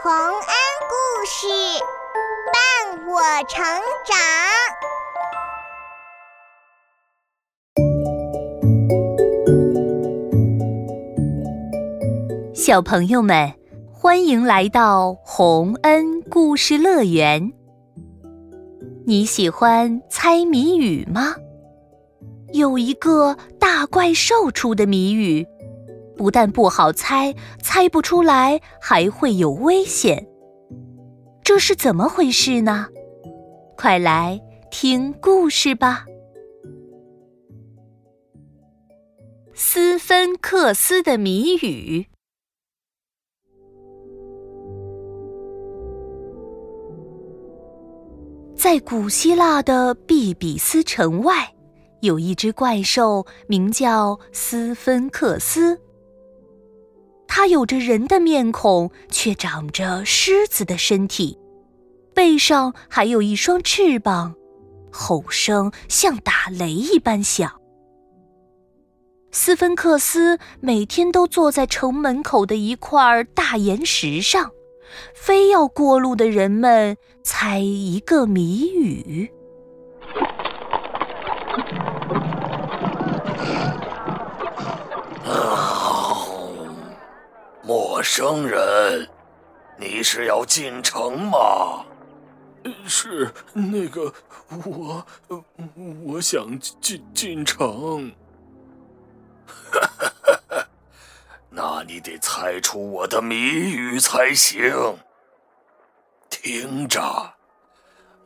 [0.00, 0.22] 洪恩
[0.88, 0.94] 故
[1.26, 1.48] 事
[2.52, 3.58] 伴我成
[4.06, 4.16] 长，
[12.54, 13.52] 小朋友们，
[13.92, 17.52] 欢迎来到洪恩故事乐园。
[19.04, 21.34] 你喜欢猜谜语吗？
[22.52, 25.44] 有一个大怪兽出的谜语。
[26.18, 30.26] 不但不好猜，猜不出来还会有危险。
[31.44, 32.88] 这是怎么回事呢？
[33.76, 34.38] 快来
[34.70, 36.04] 听故事吧！
[39.54, 42.06] 斯芬克斯的谜语。
[48.56, 51.54] 在古希腊的毕比斯城外，
[52.00, 55.80] 有一只怪兽，名叫斯芬克斯。
[57.28, 61.38] 它有着人的面孔，却长着狮子的身体，
[62.12, 64.34] 背上还有一双翅膀，
[64.90, 67.60] 吼声像打雷一般响。
[69.30, 74.50] 斯芬克斯每天都坐在城门口的一块大岩石上，
[75.14, 79.30] 非要过路的人们猜一个谜语。
[88.18, 89.08] 生人，
[89.76, 91.86] 你是要进城吗？
[92.84, 94.12] 是那个
[94.64, 95.06] 我，
[96.04, 98.12] 我想进进城。
[101.48, 104.58] 那你得猜出我的谜语才行。
[106.28, 107.32] 听着，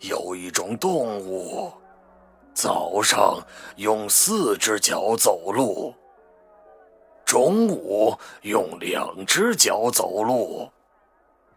[0.00, 1.70] 有一种动物，
[2.54, 3.38] 早上
[3.76, 5.94] 用四只脚走路。
[7.32, 10.68] 中午用两只脚走路，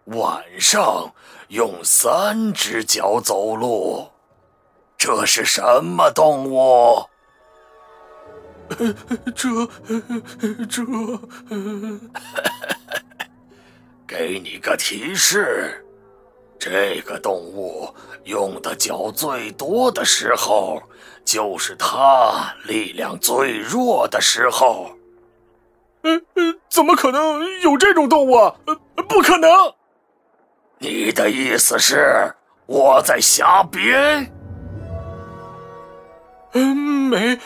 [0.06, 1.14] 晚上
[1.50, 4.08] 用三只脚走路，
[4.98, 7.03] 这是什么动物？
[9.35, 9.68] 这
[10.66, 10.85] 这，
[14.08, 15.85] 给你个提示，
[16.58, 17.94] 这个动物
[18.24, 20.81] 用的脚最多的时候，
[21.25, 24.90] 就是它力量最弱的时候。
[26.05, 28.35] 呃呃，怎么可能有这种动物？
[28.35, 28.75] 呃，
[29.09, 29.49] 不可能！
[30.77, 32.31] 你的意思是
[32.67, 34.31] 我在瞎编？
[36.53, 37.39] 嗯，没，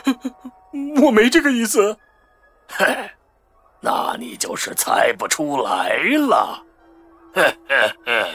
[1.02, 1.98] 我没这个意思。
[2.68, 3.10] 嘿，
[3.80, 5.96] 那你就是猜不出来
[6.28, 6.62] 了。
[7.34, 8.26] 嘿嘿嘿，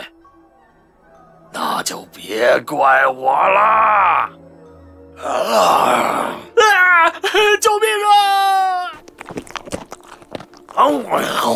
[1.52, 4.30] 那就别怪我啦！
[5.22, 6.34] 啊啊！
[7.60, 8.33] 救命啊！
[10.74, 10.88] 啊！
[11.04, 11.54] 快跑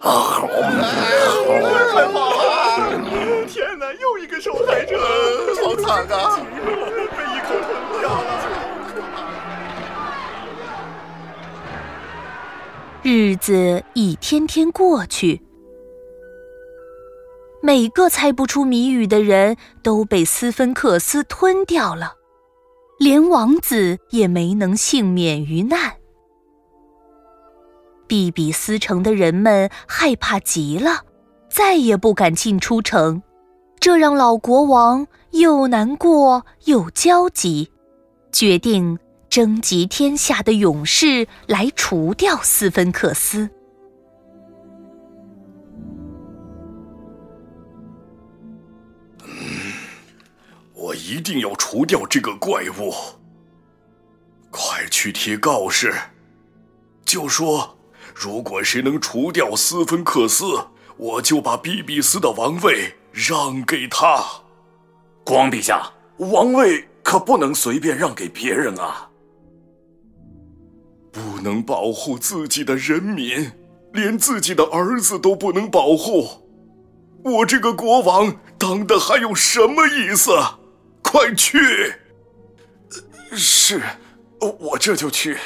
[0.00, 0.40] 啊！
[3.46, 4.98] 天哪，又一个受害者，
[5.62, 6.36] 好惨啊！
[6.36, 7.68] 被一口吞
[8.00, 8.26] 掉了。
[13.02, 15.42] 日子一天天过去，
[17.62, 22.14] 每个猜不出谜语的人都被斯芬克斯吞掉了，
[22.98, 25.95] 连王子也没能幸免于难。
[28.16, 31.04] 比比斯城的人们害怕极了，
[31.50, 33.22] 再也不敢进出城，
[33.78, 37.70] 这让老国王又难过又焦急，
[38.32, 43.50] 决定征集天下的勇士来除掉斯芬克斯。
[49.24, 49.28] 嗯，
[50.72, 52.94] 我一定要除掉这个怪物！
[54.50, 55.92] 快去贴告示，
[57.04, 57.75] 就说。
[58.18, 60.46] 如果谁能除掉斯芬克斯，
[60.96, 64.24] 我就把比比斯的王位让给他。
[65.22, 69.10] 国王陛下，王位可不能随便让给别人啊！
[71.12, 73.52] 不能保护自己的人民，
[73.92, 76.26] 连自己的儿子都不能保护，
[77.22, 80.32] 我这个国王当的还有什么意思？
[81.02, 81.58] 快去！
[83.32, 83.82] 是，
[84.40, 85.36] 我这就去。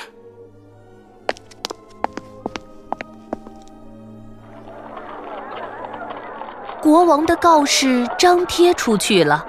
[6.82, 9.44] 国王的告示张贴出去了，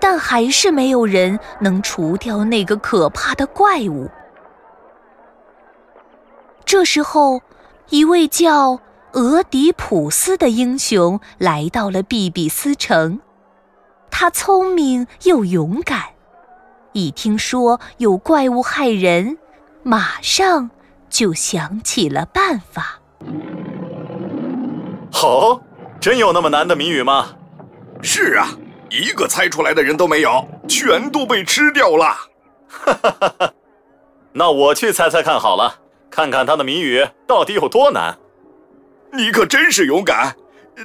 [0.00, 4.08] 但还是没有人能除掉那个可怕的怪物。
[6.64, 7.42] 这时候，
[7.90, 8.80] 一位叫
[9.12, 13.20] 俄狄浦斯的英雄来到了毕比斯城。
[14.10, 16.00] 他聪明又勇敢，
[16.92, 19.36] 一听说有怪物害人，
[19.82, 20.70] 马上
[21.08, 23.00] 就想起了办法。
[25.12, 25.60] 好。
[26.00, 27.36] 真有那么难的谜语吗？
[28.00, 28.56] 是啊，
[28.88, 32.06] 一个猜出来的人都没有，全都被吃掉了。
[32.68, 33.52] 哈哈哈哈！
[34.32, 35.80] 那我去猜猜看好了，
[36.10, 38.16] 看看他的谜语到底有多难。
[39.12, 40.34] 你可真是勇敢，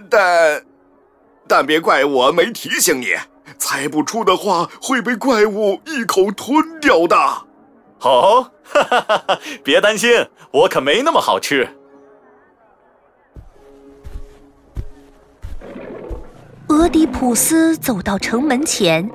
[0.10, 0.62] 但
[1.48, 3.16] 但别怪我没提醒你，
[3.58, 7.16] 猜不出的话会被怪物一口吞掉的。
[7.98, 9.40] 好，哈哈哈哈！
[9.64, 11.70] 别担心，我可没那么好吃。
[16.75, 19.10] 俄狄浦斯走到城门前，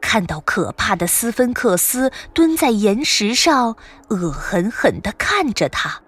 [0.00, 3.74] 看到可怕的斯芬克斯蹲在岩石上，
[4.10, 6.00] 恶狠狠地看着他。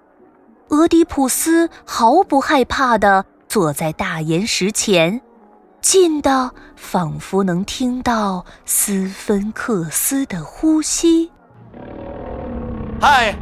[0.68, 5.20] 俄狄浦斯毫不害怕地坐在大岩石前，
[5.80, 11.32] 近的仿佛能听到斯芬克斯的呼吸。
[13.00, 13.34] 嗨，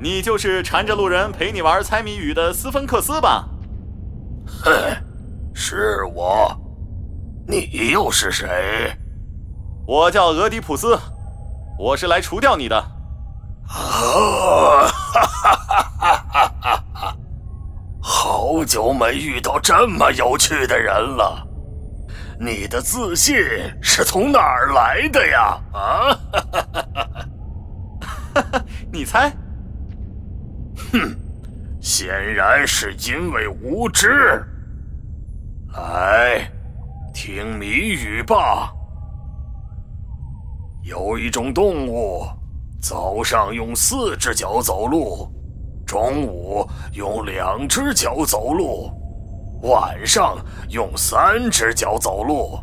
[0.00, 3.46] 你就是缠着路人陪你玩猜谜语的斯芬克斯吧？
[4.64, 4.72] 哼，
[5.52, 6.58] 是我。
[7.50, 8.96] 你又是谁？
[9.84, 10.96] 我叫俄狄浦斯，
[11.76, 12.76] 我是来除掉你的。
[12.76, 12.86] 啊！
[14.86, 16.14] 哈哈哈哈
[16.60, 17.16] 哈哈！
[18.00, 21.44] 好久没遇到这么有趣的人了。
[22.38, 23.34] 你的自信
[23.82, 25.60] 是从哪儿来的呀？
[25.72, 25.72] 啊！
[25.72, 26.20] 哈
[26.52, 26.86] 哈哈
[28.32, 28.64] 哈哈！
[28.92, 29.32] 你猜？
[30.92, 31.16] 哼，
[31.80, 34.40] 显然是因为无知。
[35.74, 36.48] 来。
[37.12, 38.72] 听谜语吧。
[40.82, 42.24] 有一种动物，
[42.80, 45.28] 早上用四只脚走路，
[45.86, 48.90] 中午用两只脚走路，
[49.62, 52.58] 晚上用三只脚走路。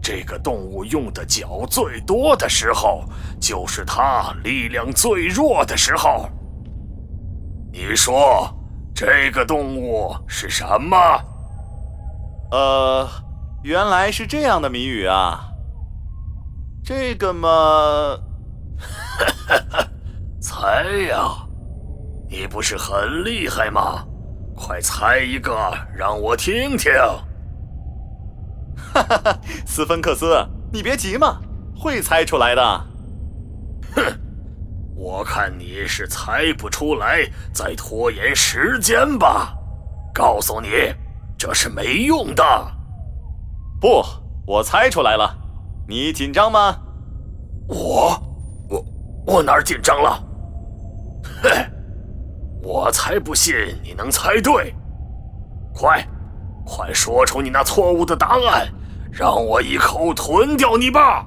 [0.00, 3.02] 这个动物用的脚最多的时候，
[3.40, 6.26] 就是它力量最弱的时候。
[7.72, 8.48] 你说
[8.94, 10.96] 这个动物是什么？
[12.52, 13.25] 呃。
[13.66, 15.48] 原来是这样的谜语啊！
[16.84, 18.16] 这个嘛，
[20.40, 21.32] 猜呀！
[22.30, 24.06] 你不是很厉害吗？
[24.54, 25.52] 快猜一个
[25.92, 26.92] 让我听听！
[28.94, 31.40] 哈哈哈，斯芬克斯，你别急嘛，
[31.76, 32.62] 会猜出来的。
[33.96, 34.04] 哼，
[34.94, 39.52] 我看你是猜不出来，在拖延时间吧？
[40.14, 40.68] 告诉你，
[41.36, 42.75] 这是没用的。
[43.80, 44.02] 不，
[44.46, 45.36] 我猜出来了，
[45.86, 46.76] 你紧张吗？
[47.68, 48.18] 我，
[48.68, 48.84] 我，
[49.26, 50.22] 我哪儿紧张了？
[51.42, 51.50] 嘿，
[52.62, 54.74] 我才不信你能猜对！
[55.74, 56.02] 快，
[56.64, 58.66] 快说出你那错误的答案，
[59.12, 61.26] 让我一口吞掉你吧！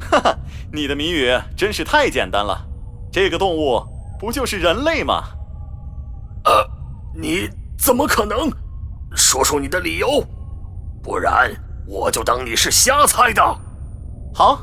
[0.00, 0.38] 哈哈，
[0.72, 2.66] 你的谜语真是太简单了，
[3.12, 3.80] 这个动物
[4.18, 5.22] 不就是人类吗？
[6.44, 6.68] 呃，
[7.14, 8.50] 你怎么可能？
[9.14, 10.24] 说出你的理由，
[11.02, 11.50] 不然。
[11.86, 13.42] 我就当你是瞎猜的。
[14.32, 14.60] 好，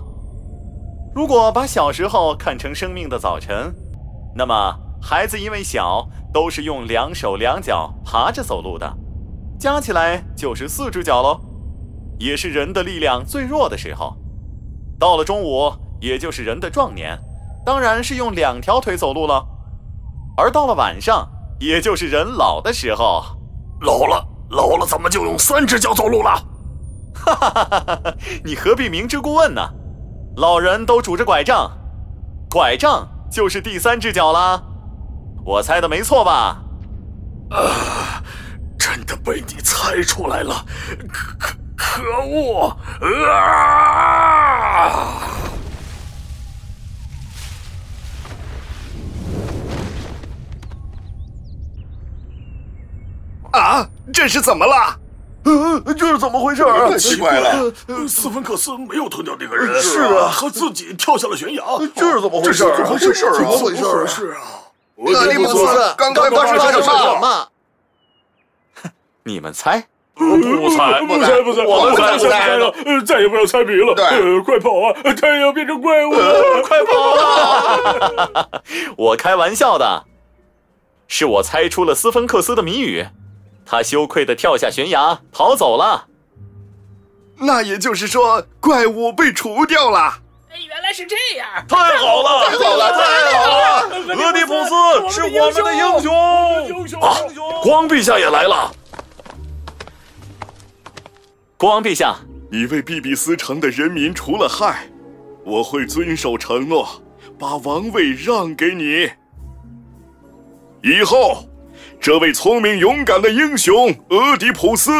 [1.14, 3.74] 如果把小时候看成生命的早晨，
[4.34, 8.96] 那么孩子因为小，都是用两手两脚爬着走路的，
[9.60, 11.42] 加起来就是四只脚喽，
[12.18, 14.16] 也是人的力量最弱的时候。
[15.00, 17.20] 到了中午，也就是人的壮年，
[17.66, 19.46] 当然是用两条腿走路了。
[20.38, 21.28] 而到了晚上，
[21.60, 23.24] 也就是人老的时候，
[23.82, 26.32] 老了，老了怎么就用三只脚走路了？
[27.14, 28.14] 哈哈哈哈哈！
[28.46, 29.62] 你何必明知故问呢？
[30.38, 31.72] 老人都拄着拐杖，
[32.50, 34.62] 拐杖就是第三只脚啦。
[35.44, 36.62] 我猜的没错吧？
[37.50, 38.24] 啊！
[38.78, 40.66] 真的被你猜出来了！
[41.12, 42.78] 可可可恶！
[43.30, 43.42] 啊！
[53.52, 53.90] 啊！
[54.14, 55.00] 这是怎么了？
[55.44, 56.90] 呃，这是怎么回事啊？
[56.90, 57.72] 太奇怪了！
[58.08, 61.64] 斯芬克斯没有吞掉那个人，是啊，他自己跳下了悬崖。
[61.96, 62.64] 这是怎么回事？
[62.76, 63.14] 怎么回事？
[63.34, 63.74] 怎么回
[64.08, 64.42] 事啊？
[64.98, 67.48] 俄狄浦斯，刚才发生了什么？
[69.24, 69.88] 你们猜？
[70.16, 70.36] 不
[70.76, 72.74] 猜，不猜，不猜，我们不猜了，
[73.06, 73.94] 再也不要猜谜了。
[73.94, 74.94] 对，快跑啊！
[75.22, 78.62] 他也要变成怪物了， 快跑！
[78.98, 80.04] 我开玩笑的，
[81.08, 83.06] 是我猜出了斯芬克斯的谜语。
[83.68, 86.08] 他羞愧的跳下悬崖逃走了。
[87.36, 90.12] 那也就是说，怪物被除掉了。
[90.68, 91.48] 原来是这样！
[91.68, 92.50] 太好了！
[92.50, 92.92] 太好了！
[92.94, 94.16] 太好了！
[94.16, 94.70] 俄狄浦斯
[95.14, 96.80] 是我们的英雄！
[96.80, 97.00] 英雄！
[97.00, 97.16] 啊！
[97.62, 98.72] 光陛下也来了。
[101.58, 102.16] 国王陛下，
[102.50, 104.88] 你为比比斯城的人民除了害，
[105.46, 106.88] 我会遵守承诺，
[107.38, 109.12] 把王位让给你。
[110.82, 111.44] 以后。
[112.00, 114.92] 这位聪明勇敢的英雄俄狄浦斯，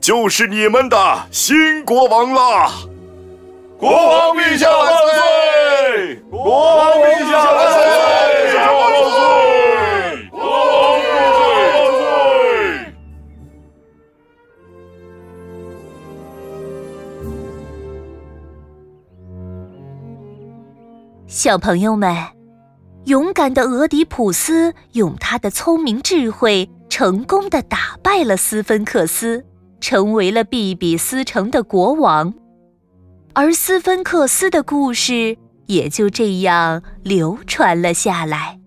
[0.00, 2.70] 就是你们的新国王啦！
[3.78, 6.16] 国王陛下万岁！
[6.30, 7.80] 国王陛下万岁！
[8.56, 10.28] 国王万岁！
[10.30, 11.00] 国王万
[11.92, 12.06] 岁！
[21.26, 22.12] 小朋友们，
[23.04, 29.44] 勇敢的俄狄浦斯用他的聪明智慧，成功的打败了斯芬克斯，
[29.80, 32.34] 成为了比比斯城的国王。
[33.32, 38.57] 而斯芬克斯的故事也就这样流传了下来。